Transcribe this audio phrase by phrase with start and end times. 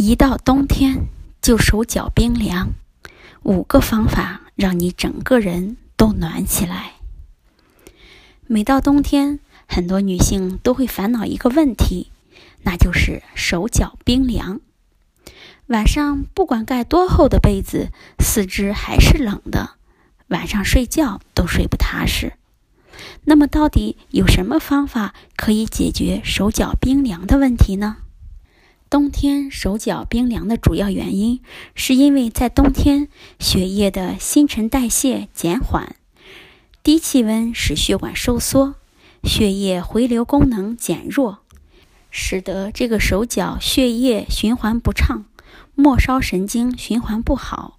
[0.00, 1.08] 一到冬天
[1.42, 2.68] 就手脚冰凉，
[3.42, 6.92] 五个方法让你整个人都暖起来。
[8.46, 12.12] 每到冬天，很多女性都会烦恼一个问题，
[12.62, 14.60] 那就是手脚冰凉。
[15.66, 17.90] 晚上不管盖多厚的被子，
[18.20, 19.70] 四肢还是冷的，
[20.28, 22.34] 晚上睡觉都睡不踏实。
[23.24, 27.96] 那么，到底有什么方法可以解决手脚冰凉的问题呢？
[28.90, 31.40] 冬天手脚冰凉的主要原因，
[31.74, 35.96] 是因为在冬天血液的新陈代谢减缓，
[36.82, 38.76] 低气温使血管收缩，
[39.22, 41.40] 血液回流功能减弱，
[42.10, 45.26] 使得这个手脚血液循环不畅，
[45.74, 47.78] 末梢神经循环不好。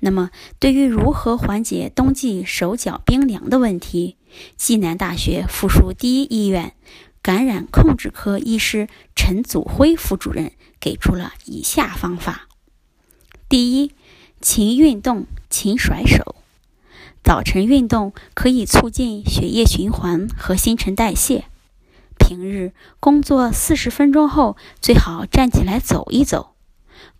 [0.00, 4.16] 那么，对于如何缓解冬季手脚冰凉的问题，
[4.56, 6.72] 济南大学附属第一医院。
[7.24, 12.48] 感染控制科医师陈祖辉副主任给出了以下方法：
[13.48, 13.94] 第一，
[14.42, 16.36] 勤运动，勤甩手。
[17.22, 21.46] 早晨运动可以促进血液循环和新陈代谢。
[22.18, 26.54] 平日工作四十分钟后，最好站起来走一走。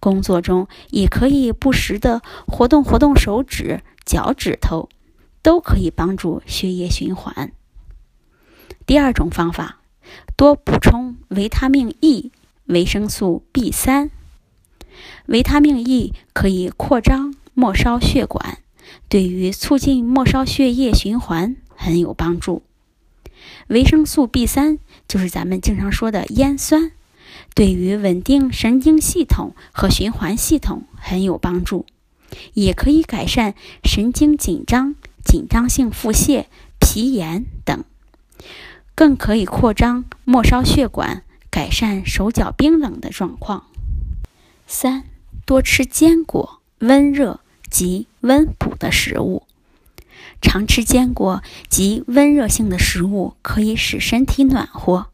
[0.01, 4.91] 工作中也可以不时的活动活动手指、脚趾头，
[5.41, 7.53] 都可以帮助血液循环。
[8.85, 9.81] 第二种方法。
[10.37, 12.33] 多补充维他命 E、
[12.67, 14.11] 维生素 B 三。
[15.27, 18.59] 维他命 E 可以扩张末梢血管，
[19.09, 22.63] 对于促进末梢血液循环很有帮助。
[23.69, 26.93] 维生素 B 三就是咱们经常说的烟酸，
[27.55, 31.87] 对于稳定神经系统和循环系统很有帮助，
[32.55, 33.55] 也可以改善
[33.85, 36.47] 神经紧张、紧张性腹泻、
[36.81, 37.85] 皮炎等。
[38.95, 43.65] 更可以扩张末梢血管，改善手脚冰冷的状况。
[44.67, 45.05] 三、
[45.45, 49.43] 多吃坚果、温热及温补的食物。
[50.41, 55.09] 常吃坚果及温热性的食物，可以使身体暖和。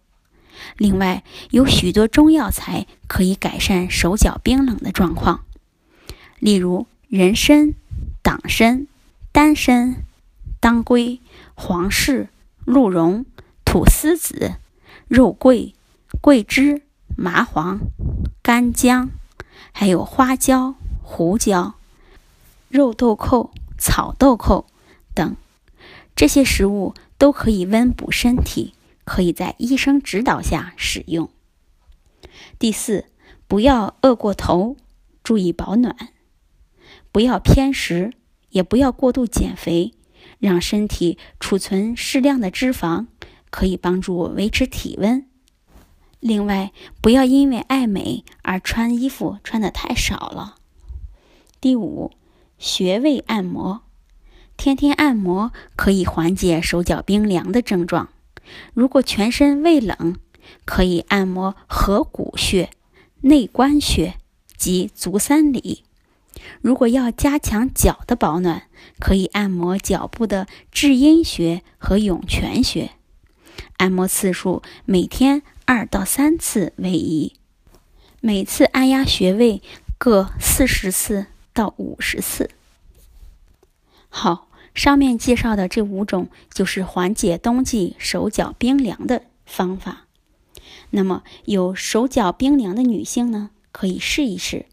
[0.77, 5.45] 另外，有许多中药材可以改善手脚冰冷的状况，
[6.39, 7.75] 例如人参、
[8.23, 8.87] 党参、
[9.33, 10.05] 丹参、
[10.61, 11.21] 当归、
[11.55, 12.29] 黄芪、
[12.67, 13.25] 鹿茸。
[13.71, 14.57] 菟丝子、
[15.07, 15.77] 肉桂、
[16.21, 16.83] 桂枝、
[17.17, 17.79] 麻黄、
[18.43, 19.11] 干姜，
[19.71, 21.75] 还有花椒、胡椒、
[22.69, 24.67] 肉豆蔻、草豆蔻
[25.15, 25.37] 等，
[26.17, 31.31] 这些食物都可以温补身体，可以在医生指导下使用。
[32.59, 33.05] 第四，
[33.47, 34.77] 不要饿过头，
[35.23, 35.95] 注意保暖，
[37.13, 38.15] 不要偏食，
[38.49, 39.95] 也不要过度减肥，
[40.41, 43.07] 让身体储存适量的脂肪。
[43.51, 45.27] 可以帮助维持体温。
[46.21, 50.57] 另外，不要因为爱美而穿衣服穿的太少了。
[51.61, 52.13] 第五，
[52.59, 53.83] 穴位按摩，
[54.57, 58.11] 天天按摩可以缓解手脚冰凉的症状。
[58.75, 60.17] 如果全身胃冷，
[60.65, 62.71] 可以按摩合谷穴、
[63.23, 64.15] 内关穴
[64.57, 65.85] 及足三里。
[66.61, 68.65] 如果要加强脚的保暖，
[68.99, 72.93] 可以按摩脚部的至阴穴和涌泉穴。
[73.81, 77.33] 按摩次数每天二到三次为宜，
[78.21, 79.63] 每次按压穴位
[79.97, 82.51] 各四十次到五十次。
[84.11, 90.05] 好，上面介绍的这五种就是缓解冬季手脚冰凉的方法。
[90.91, 94.67] 那么有手脚冰凉的女性呢，可以试一试，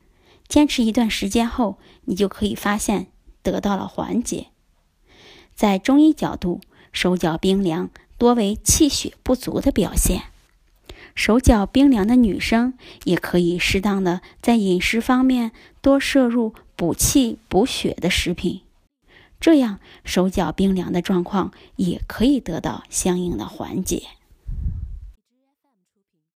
[0.49, 3.07] 坚持一段时间后，你就可以发现
[3.41, 4.47] 得到了缓解。
[5.55, 6.59] 在中医角度，
[6.91, 7.89] 手脚冰凉。
[8.17, 10.23] 多为气血不足的表现，
[11.15, 12.73] 手脚冰凉的女生
[13.03, 15.51] 也可以适当的在饮食方面
[15.81, 18.61] 多摄入补气补血的食品，
[19.39, 24.03] 这样手脚冰凉的状况也可以得到相应的缓解。